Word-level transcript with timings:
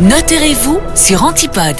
Notez-vous 0.00 0.80
sur 0.94 1.24
Antipode. 1.24 1.76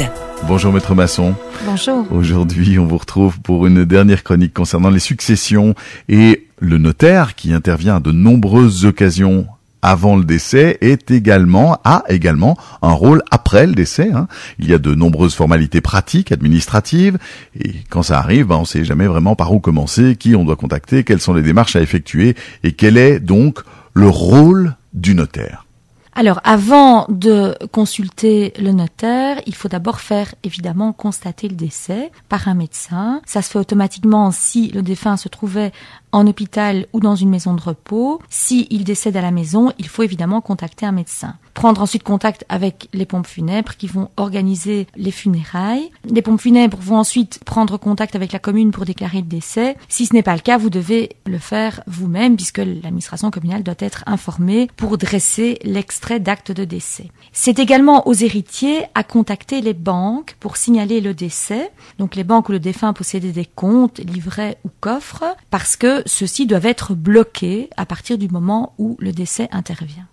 Bonjour 0.47 0.75
Maître 0.75 0.95
Masson. 0.95 1.35
Bonjour. 1.65 2.07
Aujourd'hui, 2.13 2.79
on 2.79 2.85
vous 2.85 2.99
retrouve 2.99 3.41
pour 3.41 3.67
une 3.67 3.87
dernière 3.87 4.23
chronique 4.23 4.53
concernant 4.53 4.91
les 4.91 4.99
successions 4.99 5.75
et 6.11 6.47
le 6.59 6.77
notaire 6.77 7.35
qui 7.35 7.55
intervient 7.55 7.97
à 7.97 8.01
de 8.01 8.13
nombreuses 8.13 8.85
occasions 8.85 9.47
avant 9.81 10.17
le 10.17 10.25
décès 10.25 10.77
est 10.83 11.11
également 11.11 11.79
a 11.85 12.05
également 12.11 12.59
un 12.83 12.93
rôle 12.93 13.23
après 13.31 13.67
le 13.67 13.73
décès. 13.73 14.11
Hein. 14.13 14.29
Il 14.59 14.69
y 14.69 14.75
a 14.75 14.79
de 14.79 14.95
nombreuses 14.95 15.35
formalités 15.35 15.81
pratiques, 15.81 16.31
administratives, 16.31 17.17
et 17.59 17.73
quand 17.89 18.03
ça 18.03 18.19
arrive, 18.19 18.49
ben, 18.49 18.57
on 18.57 18.61
ne 18.61 18.67
sait 18.67 18.85
jamais 18.85 19.07
vraiment 19.07 19.35
par 19.35 19.51
où 19.51 19.61
commencer, 19.61 20.17
qui 20.17 20.37
on 20.37 20.45
doit 20.45 20.57
contacter, 20.57 21.05
quelles 21.05 21.23
sont 21.23 21.33
les 21.33 21.41
démarches 21.41 21.75
à 21.75 21.81
effectuer, 21.81 22.37
et 22.65 22.73
quel 22.73 22.99
est 22.99 23.19
donc 23.19 23.61
le 23.95 24.11
rôle 24.11 24.75
du 24.93 25.15
notaire. 25.15 25.65
Alors, 26.21 26.41
avant 26.45 27.07
de 27.09 27.57
consulter 27.73 28.53
le 28.61 28.73
notaire, 28.73 29.41
il 29.47 29.55
faut 29.55 29.69
d'abord 29.69 30.01
faire 30.01 30.35
évidemment 30.43 30.93
constater 30.93 31.49
le 31.49 31.55
décès 31.55 32.13
par 32.29 32.47
un 32.47 32.53
médecin. 32.53 33.23
Ça 33.25 33.41
se 33.41 33.49
fait 33.49 33.59
automatiquement 33.59 34.31
si 34.31 34.69
le 34.69 34.83
défunt 34.83 35.17
se 35.17 35.31
trouvait 35.31 35.73
en 36.13 36.27
hôpital 36.27 36.87
ou 36.93 37.01
dans 37.01 37.15
une 37.17 37.31
maison 37.31 37.55
de 37.55 37.63
repos. 37.63 38.21
Si 38.29 38.67
il 38.69 38.85
décède 38.85 39.17
à 39.17 39.23
la 39.23 39.31
maison, 39.31 39.73
il 39.79 39.89
faut 39.89 40.03
évidemment 40.03 40.43
contacter 40.43 40.85
un 40.85 40.93
médecin. 40.93 41.37
Prendre 41.55 41.83
ensuite 41.83 42.03
contact 42.03 42.45
avec 42.49 42.89
les 42.93 43.07
pompes 43.07 43.27
funèbres 43.27 43.77
qui 43.77 43.87
vont 43.87 44.11
organiser 44.17 44.87
les 44.97 45.11
funérailles. 45.11 45.91
Les 46.05 46.23
pompes 46.23 46.41
funèbres 46.41 46.79
vont 46.81 46.99
ensuite 46.99 47.41
prendre 47.45 47.77
contact 47.77 48.17
avec 48.17 48.33
la 48.33 48.39
commune 48.39 48.71
pour 48.71 48.85
déclarer 48.85 49.19
le 49.19 49.27
décès. 49.27 49.77
Si 49.89 50.07
ce 50.07 50.15
n'est 50.15 50.23
pas 50.23 50.35
le 50.35 50.41
cas, 50.41 50.59
vous 50.59 50.71
devez 50.71 51.11
le 51.27 51.39
faire 51.39 51.83
vous-même 51.87 52.37
puisque 52.37 52.59
l'administration 52.59 53.31
communale 53.31 53.63
doit 53.63 53.75
être 53.79 54.05
informée 54.07 54.69
pour 54.77 54.99
dresser 54.99 55.59
l'extrait 55.65 56.21
d'acte 56.21 56.53
de 56.53 56.65
décès. 56.65 57.11
C'est 57.33 57.59
également 57.59 58.07
aux 58.09 58.15
héritiers 58.15 58.85
à 58.95 59.05
contacter 59.05 59.61
les 59.61 59.75
banques 59.75 60.37
pour 60.41 60.57
signaler 60.57 61.01
le 61.01 61.15
décès. 61.15 61.71
Donc 61.99 62.15
les 62.15 62.25
banques 62.25 62.49
où 62.49 62.53
le 62.53 62.61
défunt 62.61 62.93
possédait 62.93 63.33
des 63.33 63.45
comptes, 63.47 63.99
livrets 63.99 64.59
ou 64.65 64.71
coffres 64.81 65.25
parce 65.51 65.77
que 65.77 66.03
ceux-ci 66.07 66.47
doivent 66.47 66.67
être 66.67 66.95
bloqués 66.95 67.71
à 67.77 67.87
partir 67.87 68.19
du 68.19 68.29
moment 68.29 68.75
où 68.79 68.97
le 69.01 69.13
décès 69.13 69.49
intervient. 69.53 70.07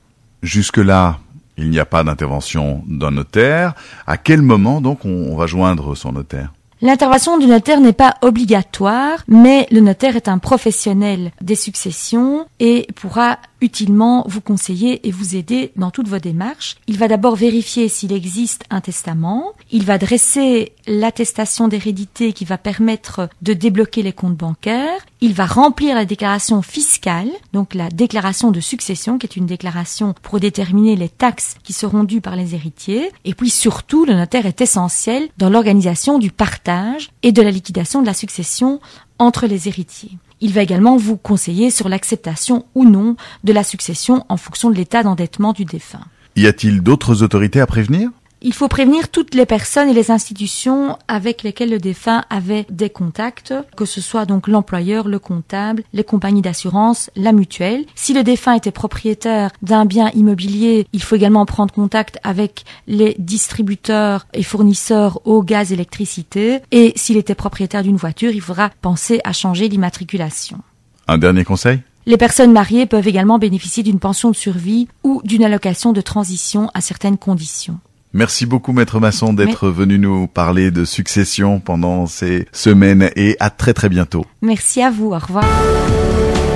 Jusque-là, 0.44 1.20
il 1.58 1.70
n'y 1.70 1.80
a 1.80 1.86
pas 1.86 2.04
d'intervention 2.04 2.84
d'un 2.88 3.12
notaire. 3.12 3.74
À 4.06 4.18
quel 4.18 4.42
moment 4.42 4.82
donc 4.82 5.06
on 5.06 5.36
va 5.36 5.48
joindre 5.48 5.96
son 5.96 6.12
notaire? 6.12 6.54
L'intervention 6.82 7.40
du 7.40 7.48
notaire 7.48 7.80
n'est 7.80 7.92
pas 7.92 8.16
obligatoire, 8.22 9.24
mais 9.28 9.66
le 9.72 9.80
notaire 9.80 10.16
est 10.16 10.28
un 10.28 10.38
professionnel 10.38 11.32
des 11.42 11.56
successions 11.56 12.46
et 12.60 12.86
pourra 12.96 13.40
utilement 13.62 14.24
vous 14.28 14.42
conseiller 14.42 15.08
et 15.08 15.12
vous 15.12 15.36
aider 15.36 15.72
dans 15.76 15.92
toutes 15.92 16.08
vos 16.08 16.20
démarches. 16.20 16.76
Il 16.88 16.98
va 16.98 17.08
d'abord 17.08 17.36
vérifier 17.36 17.90
s'il 17.90 18.14
existe 18.14 18.64
un 18.70 18.82
testament, 18.82 19.54
il 19.72 19.86
va 19.86 19.98
dresser 19.98 20.74
l'attestation 20.88 21.68
d'hérédité 21.68 22.34
qui 22.34 22.46
va 22.46 22.58
permettre 22.58 23.30
de 23.42 23.54
débloquer 23.54 24.04
les 24.04 24.14
comptes 24.14 24.38
bancaires, 24.38 25.06
il 25.22 25.34
va 25.34 25.46
remplir 25.46 25.96
la 25.96 26.06
déclaration 26.06 26.62
fiscale, 26.62 27.30
donc 27.54 27.74
la 27.74 27.90
déclaration 27.90 28.52
de 28.52 28.60
succession 28.60 29.18
qui 29.18 29.26
est 29.26 29.36
une 29.36 29.46
déclaration 29.46 30.14
pour 30.22 30.40
déterminer 30.40 30.96
les 30.96 31.10
taxes 31.10 31.56
qui 31.64 31.74
seront 31.74 32.04
dues 32.04 32.22
par 32.22 32.36
les 32.36 32.56
héritiers, 32.56 33.12
et 33.26 33.34
puis 33.34 33.50
surtout 33.50 34.06
le 34.06 34.14
notaire 34.14 34.46
est 34.46 34.62
essentiel 34.62 35.28
dans 35.38 35.50
l'organisation 35.50 36.20
du 36.20 36.32
partage 36.32 37.10
et 37.24 37.32
de 37.32 37.42
la 37.42 37.52
liquidation 37.52 38.02
de 38.02 38.08
la 38.08 38.14
succession 38.14 38.80
entre 39.20 39.48
les 39.48 39.68
héritiers. 39.68 40.18
Il 40.42 40.54
va 40.54 40.62
également 40.62 40.98
vous 40.98 41.18
conseiller 41.18 41.72
sur 41.72 41.90
l'acceptation 41.90 42.66
ou 42.76 42.86
non 42.86 43.16
de 43.44 43.54
la 43.54 43.64
succession 43.64 44.26
en 44.30 44.38
fonction 44.38 44.70
de 44.70 44.76
l'état 44.76 45.04
d'endettement 45.04 45.54
du 45.54 45.66
défunt. 45.66 46.06
Y 46.36 46.46
a-t-il 46.46 46.82
d'autres 46.82 47.24
autorités 47.24 47.60
à 47.60 47.66
prévenir? 47.66 48.12
Il 48.42 48.54
faut 48.54 48.68
prévenir 48.68 49.10
toutes 49.10 49.34
les 49.34 49.46
personnes 49.46 49.90
et 49.90 49.94
les 49.94 50.12
institutions 50.12 50.98
avec 51.08 51.44
lesquelles 51.44 51.70
le 51.70 51.80
défunt 51.80 52.24
avait 52.30 52.66
des 52.70 52.90
contacts, 52.90 53.54
que 53.76 53.86
ce 53.86 54.02
soit 54.02 54.26
donc 54.26 54.48
l'employeur, 54.48 55.08
le 55.08 55.20
comptable, 55.20 55.84
les 55.94 56.04
compagnies 56.04 56.42
d'assurance, 56.42 57.10
la 57.16 57.32
mutuelle. 57.32 57.86
Si 57.96 58.14
le 58.14 58.24
défunt 58.24 58.54
était 58.54 58.72
propriétaire 58.72 59.52
d'un 59.62 59.86
bien 59.86 60.12
immobilier, 60.14 60.88
il 60.94 61.02
faut 61.02 61.16
également 61.16 61.46
prendre 61.46 61.74
contact 61.74 62.20
avec 62.24 62.64
les 62.88 63.16
distributeurs 63.20 64.28
et 64.34 64.44
fournisseurs 64.44 65.20
au 65.26 65.42
gaz, 65.42 65.72
électricité. 65.72 66.60
Et 66.72 66.94
s'il 66.96 67.18
était 67.18 67.36
propriétaire 67.36 67.84
d'une 67.84 67.98
voiture, 67.98 68.32
il 68.32 68.42
faudra 68.42 68.70
penser 68.82 69.20
à 69.24 69.34
changer 69.34 69.68
l'immatriculation. 69.68 70.60
Un 71.08 71.18
dernier 71.18 71.44
conseil? 71.44 71.82
Les 72.06 72.18
personnes 72.18 72.54
mariées 72.54 72.86
peuvent 72.86 73.08
également 73.08 73.38
bénéficier 73.38 73.84
d'une 73.84 74.00
pension 74.00 74.32
de 74.32 74.36
survie 74.36 74.88
ou 75.04 75.22
d'une 75.26 75.44
allocation 75.44 75.92
de 75.92 76.00
transition 76.00 76.70
à 76.74 76.80
certaines 76.80 77.18
conditions. 77.18 77.80
Merci 78.14 78.46
beaucoup, 78.46 78.72
Maître 78.72 79.00
Masson, 79.00 79.34
d'être 79.34 79.70
venu 79.70 80.00
nous 80.00 80.28
parler 80.28 80.72
de 80.72 80.86
succession 80.86 81.60
pendant 81.60 82.08
ces 82.08 82.48
semaines 82.52 83.10
et 83.16 83.36
à 83.40 83.50
très 83.50 83.74
très 83.74 83.90
bientôt. 83.90 84.26
Merci 84.42 84.82
à 84.82 84.90
vous, 84.90 85.08
au 85.08 85.20
revoir. 85.20 85.46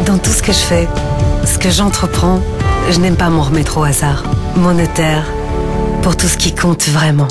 Dans 0.06 0.18
tout 0.18 0.32
ce 0.32 0.42
que 0.42 0.54
je 0.54 0.58
fais, 0.58 0.88
ce 1.46 1.60
que 1.60 1.70
j'entreprends, 1.70 2.42
je 2.90 3.00
n'aime 3.00 3.18
pas 3.18 3.30
m'en 3.30 3.44
remettre 3.44 3.78
au 3.78 3.84
hasard. 3.84 4.24
Mon 4.56 4.74
notaire, 4.74 5.26
pour 6.02 6.18
tout 6.18 6.28
ce 6.28 6.38
qui 6.38 6.56
compte 6.56 6.88
vraiment. 6.90 7.28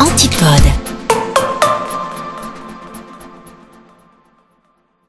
Antipode. 0.00 0.87